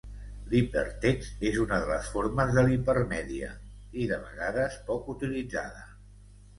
[0.53, 3.53] L'hipertext és una de les formes de l'hipermèdia
[4.07, 5.91] i de vegades poc utilitzada.